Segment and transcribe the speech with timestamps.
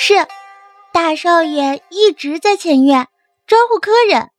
[0.00, 0.14] 是，
[0.92, 3.08] 大少爷一直在前院
[3.48, 4.30] 招呼客人。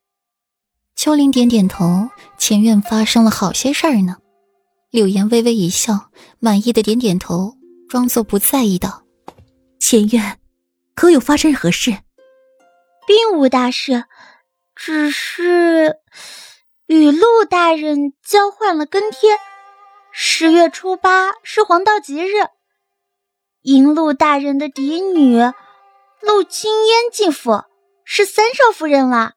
[0.96, 4.16] 秋林点点头，前院发生了好些事儿呢。
[4.90, 7.58] 柳岩微微一笑，满意的点点头，
[7.90, 9.04] 装作不在意道
[9.82, 10.40] ：“前院
[10.96, 11.92] 可有发生何事
[13.06, 14.06] ？”“并无大事，
[14.78, 15.98] 只是
[16.88, 19.38] 与陆大人交换了更贴。
[20.14, 22.48] 十月初八是黄道吉日。”
[23.64, 27.64] 银鹿大人的嫡女陆青烟进府，
[28.06, 29.34] 是三少夫人了。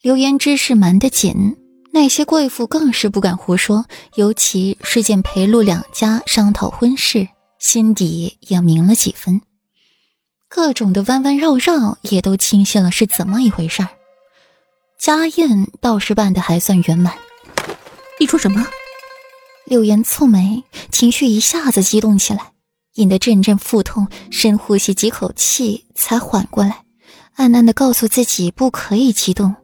[0.00, 1.56] 流言之事瞒得紧，
[1.92, 3.86] 那些贵妇更是不敢胡说。
[4.14, 7.26] 尤其是见裴陆两家商讨婚事，
[7.58, 9.42] 心底也明了几分。
[10.48, 13.88] 各种的弯弯绕绕也都清晰了是怎么一回事儿。
[15.00, 17.12] 家宴倒是办得还算圆满。
[18.20, 18.64] 你说什么？
[19.64, 20.62] 柳岩蹙眉，
[20.92, 22.52] 情绪一下子激动起来。
[22.96, 26.84] 引得阵阵腹痛，深呼吸几口气，才缓过来，
[27.34, 29.54] 暗暗的告诉自己不可以激动。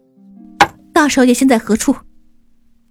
[0.93, 1.97] 大少爷现在何处？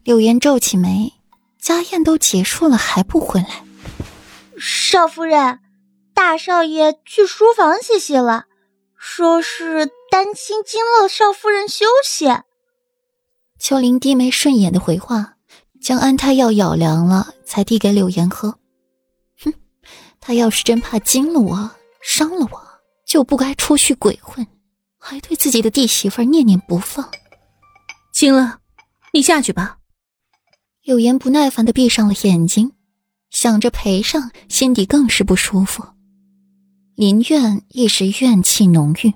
[0.03, 1.13] 柳岩皱起眉，
[1.59, 3.63] 家宴都结束了还不回来？
[4.57, 5.59] 少夫人，
[6.13, 8.45] 大少爷去书房歇息了，
[8.97, 12.27] 说是担心惊了少夫人休息。
[13.59, 15.35] 秋林低眉顺眼的回话，
[15.79, 18.55] 将安胎药舀凉了，才递给柳岩喝。
[20.21, 22.61] 他要是真怕惊了我、伤了我，
[23.05, 24.45] 就不该出去鬼混，
[24.99, 27.09] 还对自己的弟媳妇念念不放。
[28.13, 28.59] 行了，
[29.13, 29.79] 你下去吧。
[30.83, 32.71] 柳岩不耐烦的闭上了眼睛，
[33.31, 35.83] 想着赔上，心底更是不舒服。
[36.95, 39.13] 林苑一时怨气浓郁。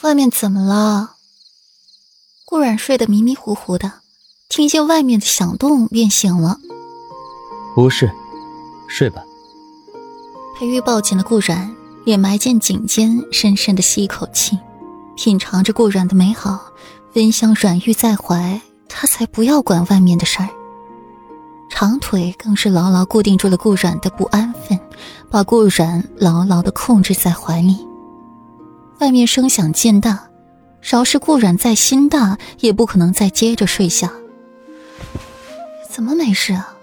[0.00, 1.16] 外面怎么了？
[2.44, 4.00] 顾冉睡得迷迷糊糊的，
[4.48, 6.58] 听见外面的响动便醒了。
[7.74, 8.12] 不是。
[8.88, 9.22] 睡吧。
[10.56, 11.72] 裴玉抱紧了顾软，
[12.04, 14.58] 脸埋进颈间，深深的吸一口气，
[15.16, 16.58] 品尝着顾软的美好，
[17.14, 20.48] 温香软玉在怀，他才不要管外面的事儿。
[21.70, 24.76] 长腿更是牢牢固定住了顾软的不安分，
[25.30, 27.86] 把顾软牢牢的控制在怀里。
[28.98, 30.28] 外面声响渐大，
[30.80, 34.10] 饶是顾软再心大，也不可能再接着睡下。
[35.88, 36.74] 怎么没事啊？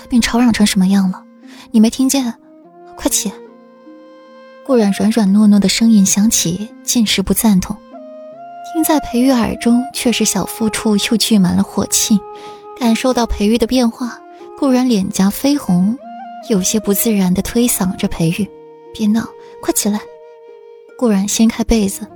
[0.00, 1.22] 外面吵嚷成什么样了？
[1.70, 2.34] 你没听见？
[2.96, 3.30] 快起！
[4.66, 7.76] 顾然软软糯糯的声音响起，尽是不赞同。
[8.72, 12.18] 听在裴玉耳中，却是小腹处又聚满了火气。
[12.80, 14.18] 感受到裴玉的变化，
[14.58, 15.98] 顾然脸颊绯红，
[16.48, 18.48] 有些不自然的推搡着裴玉
[18.94, 19.28] ：“别闹，
[19.60, 20.00] 快起来！”
[20.96, 22.06] 顾然掀开被子，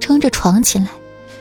[0.00, 0.86] 撑着床起来，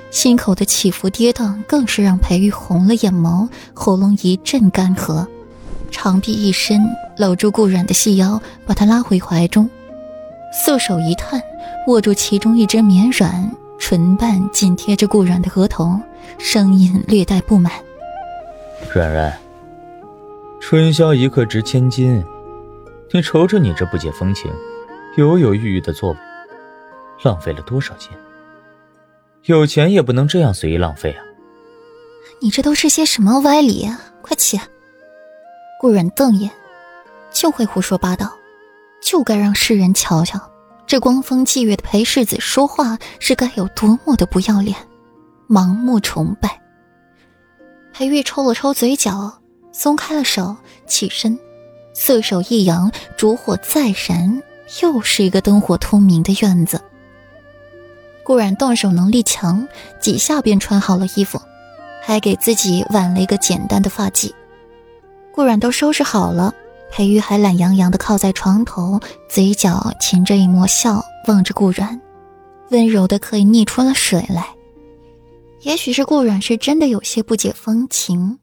[0.09, 5.25] 心口的起伏跌宕，更是让裴玉红了眼眸，喉咙一阵干涸。
[5.91, 6.81] 长臂一伸，
[7.21, 9.69] 搂住顾软的细腰，把她拉回怀中，
[10.51, 11.39] 素手一探，
[11.85, 15.99] 握住其中一只绵软唇瓣，紧贴着顾软的额头，
[16.39, 17.71] 声音略带不满
[18.91, 19.37] ：“软软，
[20.59, 22.25] 春宵一刻值千金，
[23.11, 24.51] 你瞅瞅你这不解风情、
[25.15, 26.17] 犹犹豫豫的作为，
[27.21, 28.17] 浪费了多少钱？
[29.43, 31.21] 有钱也不能这样随意浪费啊！
[32.39, 34.01] 你这都是些什么歪理啊？
[34.23, 34.59] 快起！”
[35.79, 36.51] 顾然瞪眼，
[37.41, 38.31] 就会胡说八道，
[39.01, 40.39] 就该让世人瞧瞧，
[40.85, 44.77] 这光风霁月的裴世子说话是该有多么的不要脸，
[45.49, 46.61] 盲目崇拜。
[47.91, 49.33] 裴玉抽了抽嘴角，
[49.71, 51.35] 松开了手，起身，
[51.95, 54.43] 色手一扬，烛火再燃，
[54.83, 56.79] 又是一个灯火通明的院子。
[58.23, 59.67] 顾然动手能力强，
[59.99, 61.41] 几下便穿好了衣服，
[62.03, 64.31] 还给自己挽了一个简单的发髻。
[65.33, 66.53] 顾软都收拾好了，
[66.91, 71.99] 裴玉还懒洋洋地靠在床头，嘴角噙着一抹笑，望着顾软，
[72.69, 74.45] 温柔的可以溺出了水来。
[75.61, 78.39] 也许是顾软是真的有些不解风情，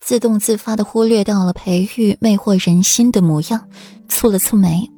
[0.00, 3.68] 自动自发地忽略掉了裴玉魅惑人心的模样，
[4.08, 4.90] 蹙了蹙眉：“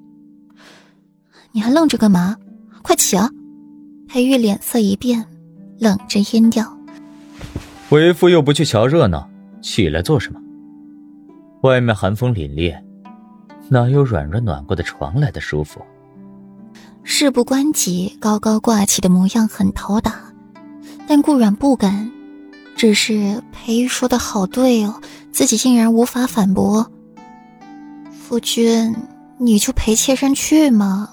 [1.52, 2.36] 你还愣着干嘛？
[2.82, 3.28] 快起啊！”
[4.08, 5.26] 裴玉脸色一变，
[5.78, 6.78] 冷着音调
[7.90, 9.28] ：“为夫又不去瞧热闹，
[9.60, 10.40] 起来做什么？”
[11.62, 12.74] 外面寒风凛冽，
[13.68, 15.82] 哪有软软暖和的床来的舒服？
[17.02, 20.14] 事不关己，高高挂起的模样很讨打，
[21.06, 22.10] 但顾软不敢。
[22.76, 25.02] 只是裴玉说的好对哦，
[25.32, 26.90] 自己竟然无法反驳。
[28.10, 28.96] 夫君，
[29.36, 31.10] 你就陪妾身去嘛。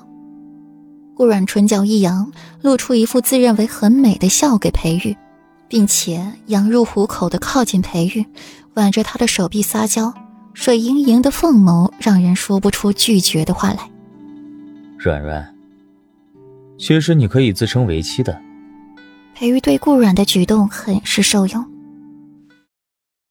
[1.13, 5.17] 顾软唇角一扬，露出一副自认为很美的笑给裴玉，
[5.67, 8.25] 并且羊入虎口的靠近裴玉，
[8.75, 10.13] 挽着他的手臂撒娇。
[10.59, 13.91] 水盈盈的凤眸让人说不出拒绝的话来。
[14.97, 15.47] 软软，
[16.79, 18.41] 其实你可以自称为妻的。
[19.35, 21.63] 裴玉对顾软的举动很是受用。